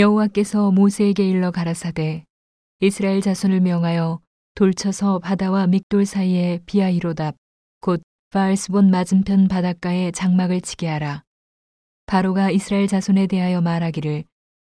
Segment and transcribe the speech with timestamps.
[0.00, 2.24] 여호와께서 모세에게 일러 가라사대
[2.80, 4.22] 이스라엘 자손을 명하여
[4.54, 7.36] 돌쳐서 바다와 믹돌 사이에 비아이로답
[7.82, 8.00] 곧
[8.30, 11.22] 바알스본 맞은편 바닷가에 장막을 치게 하라.
[12.06, 14.24] 바로가 이스라엘 자손에 대하여 말하기를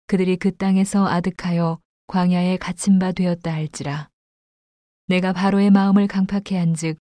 [0.08, 4.10] 그들이 그 땅에서 아득하여 광야에 갇힌 바 되었다 할지라.
[5.08, 6.97] 내가 바로의 마음을 강팍해 한즉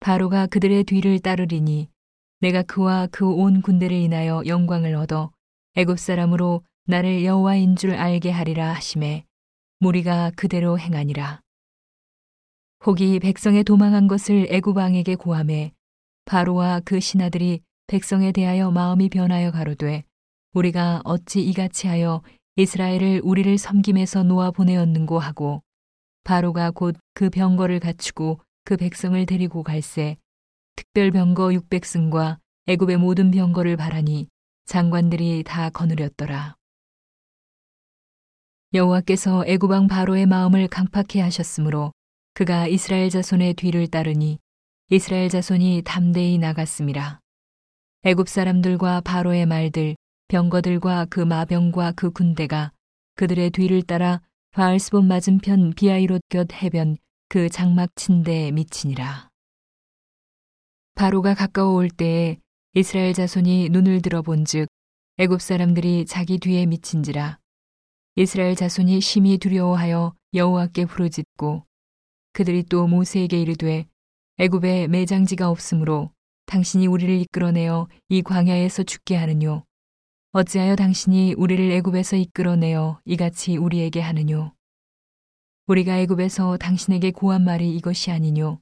[0.00, 1.88] 바로가 그들의 뒤를 따르리니
[2.40, 5.30] 내가 그와 그 온 군대를 인하여 영광을 얻어
[5.74, 9.24] 애굽 사람으로 나를 여호와인 줄 알게 하리라 하심에
[9.80, 11.40] 무리가 그대로 행하니라.
[12.86, 15.72] 혹이 백성의 도망한 것을 애굽 왕에게 고함해
[16.26, 20.04] 바로와 그 신하들이 백성에 대하여 마음이 변하여 가로되
[20.54, 22.22] 우리가 어찌 이같이 하여
[22.56, 25.62] 이스라엘을 우리를 섬김에서 놓아 보내었는고 하고
[26.24, 30.18] 바로가 곧 그 병거를 갖추고 그 백성을 데리고 갈새
[30.76, 34.28] 특별 병거 600승과 애굽의 모든 병거를 바라니
[34.66, 36.56] 장관들이 다 거느렸더라.
[38.74, 41.92] 여호와께서 애굽 왕 바로의 마음을 강팍해 하셨으므로
[42.34, 44.38] 그가 이스라엘 자손의 뒤를 따르니
[44.90, 47.20] 이스라엘 자손이 담대히 나갔습니다.
[48.02, 49.94] 애굽 사람들과 바로의 말들,
[50.28, 52.72] 병거들과 그 마병과 그 군대가
[53.14, 56.96] 그들의 뒤를 따라 바알스본 맞은편 비아이롯 곁 해변
[57.28, 59.28] 그 장막 침대에 미치니라.
[60.96, 62.38] 바로가 가까워 올 때에
[62.74, 64.66] 이스라엘 자손이 눈을 들어 본즉
[65.18, 67.38] 애굽 사람들이 자기 뒤에 미친지라
[68.18, 71.66] 이스라엘 자손이 심히 두려워하여 여호와께 부르짖고
[72.32, 73.86] 그들이 또 모세에게 이르되
[74.38, 76.10] 애굽에 매장지가 없으므로
[76.46, 79.64] 당신이 우리를 이끌어내어 이 광야에서 죽게 하느뇨.
[80.32, 84.54] 어찌하여 당신이 우리를 애굽에서 이끌어내어 이같이 우리에게 하느뇨?
[85.66, 88.60] 우리가 애굽에서 당신에게 고한 말이 이것이 아니뇨.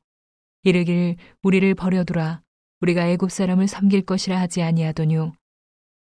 [0.64, 2.42] 이르길 우리를 버려두라.
[2.80, 5.32] 우리가 애굽 사람을 섬길 것이라 하지 아니하더뇨.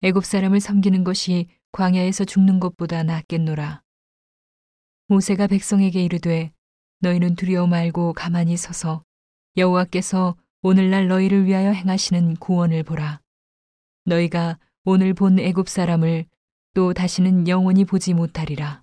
[0.00, 3.82] 애굽 사람을 섬기는 것이 광야에서 죽는 것보다 낫겠노라
[5.08, 6.50] 모세가 백성에게 이르되
[7.00, 9.04] 너희는 두려워 말고 가만히 서서
[9.58, 13.20] 여호와께서 오늘날 너희를 위하여 행하시는 구원을 보라
[14.06, 16.24] 너희가 오늘 본 애굽 사람을
[16.72, 18.82] 또 다시는 영원히 보지 못하리라.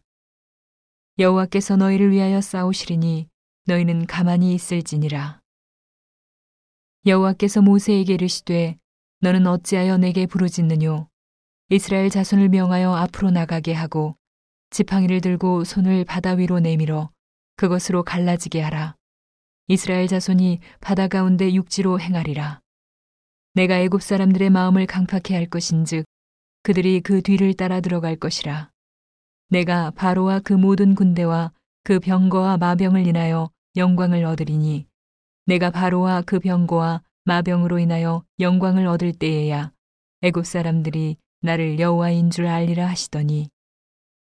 [1.17, 3.28] 여호와께서 너희를 위하여 싸우시리니
[3.66, 5.41] 너희는 가만히 있을지니라.
[7.07, 8.78] 여호와께서 모세에게 이르시되
[9.22, 11.07] 너는 어찌하여 내게 부르짖느뇨
[11.73, 14.16] 이스라엘 자손을 명하여 앞으로 나가게 하고
[14.69, 17.09] 지팡이를 들고 손을 바다 위로 내밀어
[17.56, 18.95] 그것으로 갈라지게 하라.
[19.69, 22.59] 이스라엘 자손이 바다 가운데 육지로 행하리라.
[23.56, 26.06] 내가 애굽 사람들의 마음을 강팍해 할 것인즉
[26.61, 28.69] 그들이 그 뒤를 따라 들어갈 것이라.
[29.50, 31.53] 내가 바로와 그 모든 군대와
[31.84, 34.85] 그 병거와 마병을 인하여 영광을 얻으리니
[35.47, 39.72] 내가 바로와 그 병거와 마병으로 인하여 영광을 얻을 때에야
[40.22, 43.49] 애굽 사람들이 나를 여호와인 줄 알리라 하시더니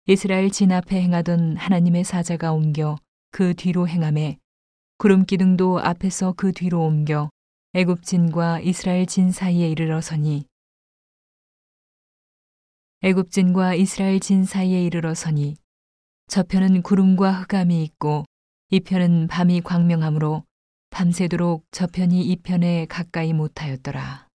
[0.06, 2.98] 이스라엘 진 앞에 행하던 하나님의 사자가 옮겨
[3.32, 4.38] 그 뒤로 행함에
[5.00, 7.32] 구름 기둥도 앞에서 그 뒤로 옮겨
[7.74, 10.46] 애굽 진과 이스라엘 진 사이에 이르러 서니
[13.02, 15.56] 애굽 진과 이스라엘 진 사이에 이르러 서니
[16.28, 18.26] 저편은 구름과 흑암이 있고
[18.70, 20.44] 이편은 밤이 광명하므로
[20.92, 24.29] 밤새도록 저편이 이편에 가까이 못하였더라.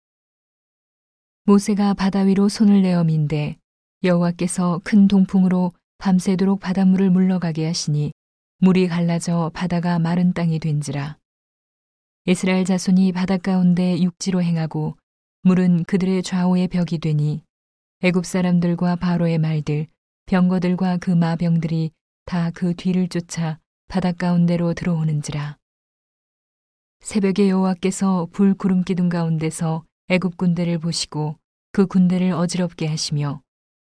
[1.46, 3.58] 모세가 바다 위로 손을 내어 민데
[4.04, 8.14] 여호와께서 큰 동풍으로 밤새도록 바닷물을 물러가게 하시니
[8.60, 11.18] 물이 갈라져 바다가 마른 땅이 된지라.
[12.26, 14.96] 이스라엘 자손이 바닷 가운데 육지로 행하고
[15.42, 17.44] 물은 그들의 좌우의 벽이 되니
[18.02, 19.88] 애굽 사람들과 바로의 말들
[20.28, 21.92] 병거들과 그 마병들이
[22.26, 23.60] 다 그 뒤를 쫓아
[23.90, 25.58] 바닷 가운데로 들어오는지라
[27.02, 31.38] 새벽에 여호와께서 불 구름 기둥 가운데서 애굽 군대를 보시고
[31.72, 33.42] 그 군대를 어지럽게 하시며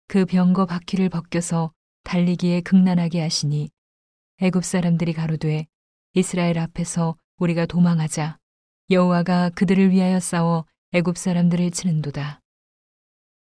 [0.08, 1.72] 그 병거 바퀴를 벗겨서
[2.04, 3.70] 달리기에 극난하게 하시니
[4.40, 5.68] 애굽 사람들이 가로되
[6.14, 8.40] 이스라엘 앞에서 우리가 도망하자
[8.90, 12.42] 여호와가 그들을 위하여 싸워 애굽 사람들을 치는도다.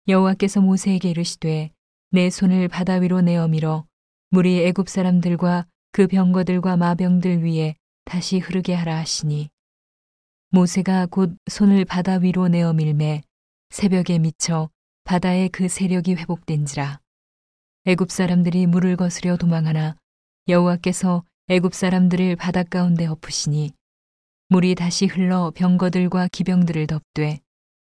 [0.06, 1.70] 여호와께서 모세에게 이르시되
[2.10, 3.86] 내 손을 바다 위로 내어 밀어
[4.28, 9.48] 물이 애굽 사람들과 그 병거들과 마병들 위에 다시 흐르게 하라 하시니
[10.52, 13.22] 모세가 곧 손을 바다 위로 내어 밀매
[13.68, 14.68] 새벽에 미쳐
[15.04, 16.98] 바다의 그 세력이 회복된지라
[17.84, 19.96] 애굽 사람들이 물을 거스려 도망하나
[20.48, 23.70] 여호와께서 애굽 사람들을 바닷 가운데 엎으시니
[24.48, 27.38] 물이 다시 흘러 병거들과 기병들을 덮되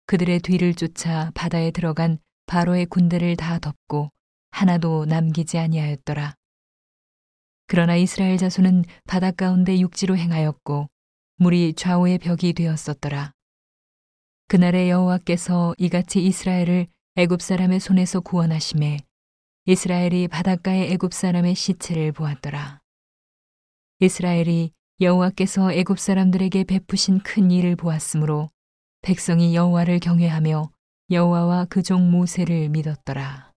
[0.06, 4.10] 그들의 뒤를 쫓아 바다에 들어간 바로의 군대를 다 덮고
[4.50, 6.34] 하나도 남기지 아니하였더라.
[7.68, 10.88] 그러나 이스라엘 자손은 바닷 가운데 육지로 행하였고
[11.40, 13.32] 물이 좌우의 벽이 되었었더라.
[14.48, 18.98] 그날에 여호와께서 이같이 이스라엘을 애굽 사람의 손에서 구원하심에
[19.66, 22.80] 이스라엘이 바닷가의 애굽 사람의 시체를 보았더라.
[24.00, 28.50] 이스라엘이 여호와께서 애굽 사람들에게 베푸신 큰 일을 보았으므로
[29.02, 30.72] 백성이 여호와를 경외하며
[31.12, 33.47] 여호와와 그 종 모세를 믿었더라.